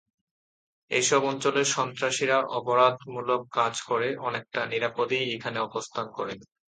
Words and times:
এসব 0.91 1.21
অঞ্চলের 1.25 1.67
সন্ত্রাসীরা 1.69 2.37
অপরাধমূলক 2.57 3.41
কাজ 3.53 3.73
করে 3.89 4.07
অনেকটা 4.27 4.61
নিরাপদেই 4.71 5.25
এখানে 5.35 5.57
অবস্থান 5.61 6.05
করে। 6.17 6.33